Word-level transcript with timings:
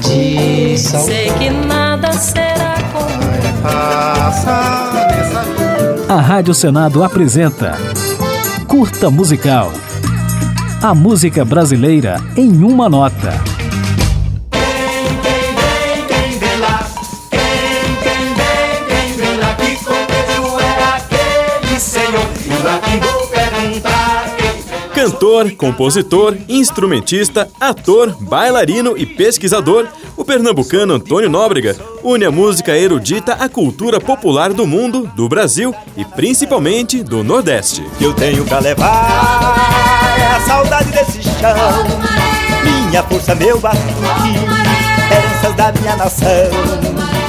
tradição. 0.00 1.00
Sei 1.04 1.30
que 1.32 1.50
nada 1.50 2.12
será 2.12 2.74
como 2.92 3.20
Passa 3.62 5.06
nessa 5.08 5.42
vida. 5.42 6.12
A 6.12 6.20
Rádio 6.20 6.54
Senado 6.54 7.04
apresenta 7.04 7.76
Curta 8.66 9.10
Musical. 9.10 9.72
A 10.82 10.94
música 10.94 11.44
brasileira 11.44 12.16
em 12.36 12.64
uma 12.64 12.88
nota. 12.88 13.59
Cantor, 25.10 25.50
compositor, 25.56 26.36
instrumentista, 26.48 27.48
ator, 27.60 28.16
bailarino 28.20 28.96
e 28.96 29.04
pesquisador, 29.04 29.88
o 30.16 30.24
pernambucano 30.24 30.94
Antônio 30.94 31.28
Nóbrega 31.28 31.76
une 32.04 32.24
a 32.24 32.30
música 32.30 32.78
erudita 32.78 33.32
à 33.32 33.48
cultura 33.48 34.00
popular 34.00 34.52
do 34.52 34.68
mundo, 34.68 35.10
do 35.16 35.28
Brasil 35.28 35.74
e 35.96 36.04
principalmente 36.04 37.02
do 37.02 37.24
Nordeste. 37.24 37.84
eu 38.00 38.14
tenho 38.14 38.44
pra 38.44 38.60
levar 38.60 39.56
a 40.36 40.40
saudade 40.46 40.90
desse 40.92 41.22
chão. 41.22 41.84
Minha 42.62 43.02
força, 43.02 43.34
meu 43.34 43.58
batuque, 43.58 43.82
heranças 45.10 45.56
da 45.56 45.72
minha 45.72 45.96
nação. 45.96 47.19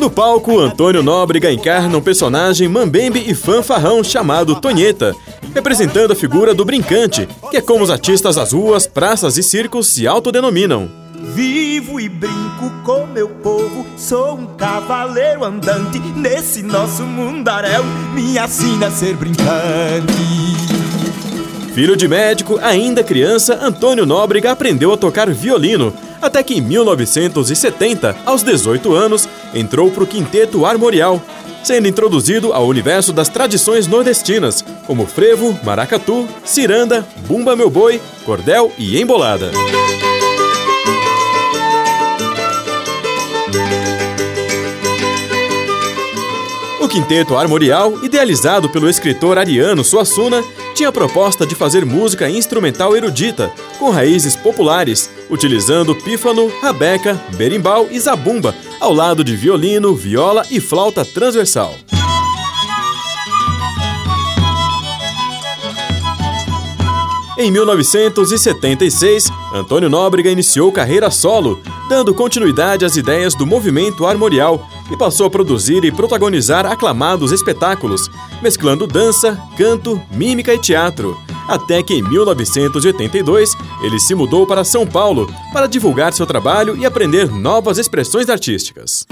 No 0.00 0.08
palco, 0.10 0.58
Antônio 0.58 1.02
Nóbrega 1.02 1.52
encarna 1.52 1.98
um 1.98 2.00
personagem 2.00 2.66
mambembe 2.66 3.22
e 3.28 3.34
fanfarrão 3.34 4.02
chamado 4.02 4.58
Tonheta, 4.58 5.14
representando 5.54 6.12
a 6.12 6.16
figura 6.16 6.54
do 6.54 6.64
brincante, 6.64 7.28
que 7.50 7.58
é 7.58 7.60
como 7.60 7.84
os 7.84 7.90
artistas 7.90 8.36
das 8.36 8.52
ruas, 8.52 8.86
praças 8.86 9.36
e 9.36 9.42
circos 9.42 9.88
se 9.88 10.06
autodenominam. 10.06 10.88
Vivo 11.34 12.00
e 12.00 12.08
brinco 12.08 12.72
com 12.82 13.04
meu 13.08 13.28
povo, 13.28 13.84
sou 13.98 14.36
um 14.36 14.46
cavaleiro 14.56 15.44
andante 15.44 15.98
nesse 16.16 16.62
nosso 16.62 17.02
mundaréu. 17.02 17.84
Me 18.14 18.38
ensina 18.38 18.86
a 18.86 18.90
ser 18.90 19.14
brincante. 19.16 20.14
Filho 21.74 21.94
de 21.94 22.08
médico, 22.08 22.58
ainda 22.62 23.04
criança, 23.04 23.58
Antônio 23.62 24.06
Nóbrega 24.06 24.50
aprendeu 24.50 24.94
a 24.94 24.96
tocar 24.96 25.28
violino, 25.30 25.92
até 26.20 26.42
que 26.42 26.54
em 26.54 26.60
1970, 26.60 28.16
aos 28.24 28.42
18 28.42 28.94
anos, 28.94 29.28
entrou 29.54 29.90
para 29.90 30.04
o 30.04 30.06
Quinteto 30.06 30.66
Armorial, 30.66 31.22
sendo 31.62 31.88
introduzido 31.88 32.52
ao 32.52 32.66
universo 32.66 33.12
das 33.12 33.28
tradições 33.28 33.86
nordestinas, 33.86 34.64
como 34.86 35.06
frevo, 35.06 35.58
maracatu, 35.62 36.26
ciranda, 36.44 37.06
bumba 37.26 37.54
meu 37.54 37.70
boi, 37.70 38.00
cordel 38.24 38.72
e 38.78 39.00
embolada. 39.00 39.50
Quinteto 46.90 47.36
Armorial, 47.36 48.04
idealizado 48.04 48.68
pelo 48.68 48.88
escritor 48.88 49.38
Ariano 49.38 49.84
Suassuna, 49.84 50.42
tinha 50.74 50.88
a 50.88 50.92
proposta 50.92 51.46
de 51.46 51.54
fazer 51.54 51.86
música 51.86 52.28
instrumental 52.28 52.96
erudita, 52.96 53.48
com 53.78 53.90
raízes 53.90 54.34
populares, 54.34 55.08
utilizando 55.30 55.94
pífano, 55.94 56.50
rabeca, 56.60 57.14
berimbau 57.36 57.86
e 57.92 58.00
zabumba, 58.00 58.52
ao 58.80 58.92
lado 58.92 59.22
de 59.22 59.36
violino, 59.36 59.94
viola 59.94 60.44
e 60.50 60.58
flauta 60.60 61.04
transversal. 61.04 61.76
Em 67.38 67.52
1976, 67.52 69.28
Antônio 69.54 69.88
Nóbrega 69.88 70.28
iniciou 70.28 70.72
carreira 70.72 71.08
solo, 71.08 71.62
dando 71.90 72.14
continuidade 72.14 72.84
às 72.84 72.94
ideias 72.94 73.34
do 73.34 73.44
movimento 73.44 74.06
armorial 74.06 74.64
e 74.92 74.96
passou 74.96 75.26
a 75.26 75.30
produzir 75.30 75.84
e 75.84 75.90
protagonizar 75.90 76.64
aclamados 76.64 77.32
espetáculos, 77.32 78.08
mesclando 78.40 78.86
dança, 78.86 79.36
canto, 79.58 80.00
mímica 80.12 80.54
e 80.54 80.58
teatro. 80.58 81.18
Até 81.48 81.82
que 81.82 81.94
em 81.94 82.02
1982 82.02 83.50
ele 83.82 83.98
se 83.98 84.14
mudou 84.14 84.46
para 84.46 84.62
São 84.62 84.86
Paulo 84.86 85.28
para 85.52 85.66
divulgar 85.66 86.12
seu 86.12 86.24
trabalho 86.24 86.76
e 86.76 86.86
aprender 86.86 87.28
novas 87.28 87.76
expressões 87.76 88.28
artísticas. 88.28 89.04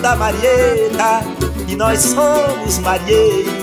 Da 0.00 0.16
Marieta. 0.16 1.20
E 1.68 1.76
nós 1.76 2.00
somos 2.00 2.78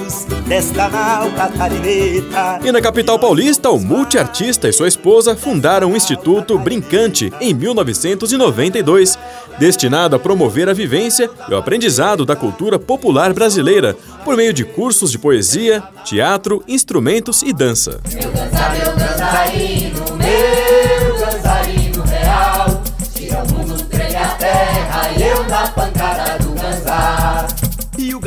marinheiros 0.09 0.25
desta 0.47 0.89
nau 0.89 1.31
catarineta. 1.31 2.59
E 2.63 2.71
na 2.71 2.81
capital 2.81 3.19
paulista, 3.19 3.69
o 3.69 3.79
multiartista 3.79 4.67
e 4.67 4.73
sua 4.73 4.87
esposa 4.87 5.35
fundaram 5.35 5.91
o 5.91 5.97
Instituto 5.97 6.57
Brincante 6.57 7.31
em 7.39 7.53
1992, 7.53 9.17
destinado 9.59 10.15
a 10.15 10.19
promover 10.19 10.67
a 10.69 10.73
vivência 10.73 11.29
e 11.47 11.53
o 11.53 11.57
aprendizado 11.57 12.25
da 12.25 12.35
cultura 12.35 12.79
popular 12.79 13.33
brasileira 13.33 13.95
por 14.25 14.35
meio 14.35 14.53
de 14.53 14.65
cursos 14.65 15.11
de 15.11 15.19
poesia, 15.19 15.83
teatro, 16.03 16.63
instrumentos 16.67 17.41
e 17.43 17.53
dança. 17.53 18.01
Meu 18.13 18.31
ganzarino, 18.31 19.68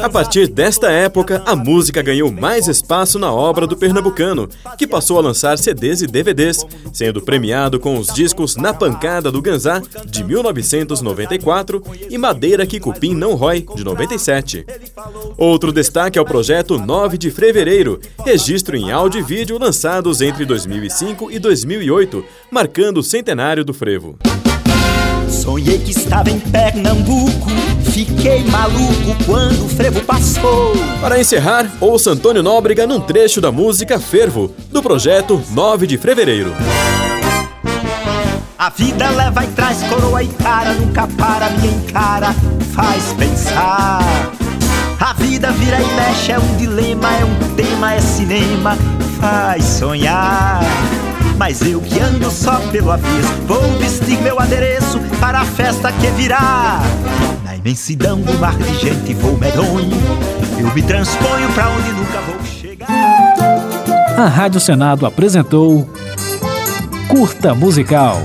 A 0.03 0.09
partir 0.09 0.49
desta 0.49 0.91
época, 0.91 1.41
a 1.47 1.55
música 1.55 2.03
ganhou 2.03 2.33
mais 2.33 2.67
espaço 2.67 3.21
na 3.21 3.33
obra 3.33 3.69
do 3.69 3.77
pernambucano, 3.77 4.49
que 4.77 4.85
passou 4.85 5.17
a 5.17 5.23
lançar 5.23 5.57
CDs 5.57 6.03
e 6.03 6.09
DVDs, 6.09 6.67
sendo 6.93 7.23
premiado 7.23 7.79
com 7.79 7.97
os 7.97 8.09
discos 8.13 8.57
Na 8.57 8.75
Pancada 8.75 9.31
do 9.31 9.41
Ganzá, 9.41 9.81
de 10.05 10.25
1994, 10.25 11.81
e 12.11 12.19
Madeira 12.19 12.67
que 12.67 12.81
Cupim 12.81 13.15
Não 13.15 13.37
Rói, 13.37 13.65
de 13.77 13.85
97. 13.85 14.67
Outro 15.39 15.71
destaque 15.71 16.19
é 16.19 16.23
o 16.23 16.27
projeto 16.27 16.79
9 16.79 17.17
de 17.17 17.31
Fevereiro, 17.31 18.01
registro 18.25 18.77
em 18.77 18.91
áudio 18.91 19.21
e 19.21 19.23
vídeo 19.23 19.57
lançados 19.57 20.21
entre 20.21 20.45
2005 20.45 21.31
e 21.31 21.39
2008, 21.39 22.25
marcando 22.51 22.99
o 22.99 23.03
centenário 23.05 23.65
do 23.65 23.73
frevo. 23.73 24.19
Sonhei 25.63 25.79
que 25.79 25.93
estava 25.93 26.29
em 26.29 26.41
Pernambuco, 26.41 27.49
fiquei 27.93 28.43
maluco 28.43 29.25
quando 29.25 29.65
o 29.65 29.69
frevo 29.69 30.01
passou. 30.01 30.73
Para 31.01 31.21
encerrar, 31.21 31.71
ouça 31.81 32.11
Antônio 32.11 32.43
Nóbrega 32.43 32.85
num 32.85 32.99
trecho 32.99 33.41
da 33.41 33.53
música 33.53 34.01
Fervo, 34.01 34.53
do 34.73 34.83
projeto 34.83 35.41
9 35.51 35.87
de 35.87 35.97
Fevereiro. 35.97 36.53
A 38.59 38.71
vida 38.71 39.09
leva 39.11 39.45
e 39.45 39.49
traz 39.49 39.81
coroa 39.85 40.21
e 40.25 40.29
cara, 40.29 40.73
nunca 40.73 41.07
para, 41.07 41.49
me 41.51 41.69
encara, 41.69 42.35
faz 42.75 43.13
pensar. 43.13 44.03
A 44.99 45.13
vida 45.13 45.53
vira 45.53 45.81
e 45.81 45.87
mexe, 45.95 46.33
é 46.33 46.41
um 46.41 46.57
dilema, 46.57 47.09
é 47.09 47.25
um 47.25 47.55
tema, 47.55 47.95
é 47.95 48.01
cinema, 48.01 48.77
faz 49.21 49.65
sonhar. 49.65 50.61
Mas 51.45 51.61
eu 51.61 51.81
que 51.81 51.99
ando 51.99 52.31
só 52.31 52.61
pelo 52.71 52.93
avesso, 52.93 53.33
vou 53.49 53.61
vestir 53.81 54.17
meu 54.23 54.39
adereço 54.39 55.01
para 55.19 55.41
a 55.41 55.45
festa 55.45 55.91
que 55.91 56.07
virá. 56.13 56.81
Na 57.43 57.57
imensidão 57.57 58.21
do 58.21 58.33
mar 58.39 58.57
de 58.57 58.73
gente 58.79 59.13
vou 59.15 59.37
medonho, 59.37 59.91
eu 60.57 60.73
me 60.73 60.81
transponho 60.85 61.49
pra 61.53 61.69
onde 61.69 61.91
nunca 61.91 62.21
vou 62.21 62.45
chegar. 62.45 62.87
A 64.17 64.29
Rádio 64.29 64.61
Senado 64.61 65.05
apresentou 65.05 65.91
Curta 67.09 67.57
Musical. 67.57 68.23